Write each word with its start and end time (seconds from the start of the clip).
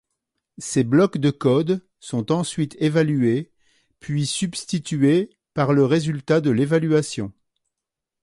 Ces 0.57 0.83
blocs 0.83 1.19
de 1.19 1.29
code 1.29 1.85
sont 1.99 2.31
ensuite 2.31 2.75
évalués, 2.79 3.51
puis 3.99 4.25
substitués 4.25 5.29
par 5.53 5.73
le 5.73 5.85
résultat 5.85 6.41
de 6.41 6.49
l'évaluation. 6.49 7.31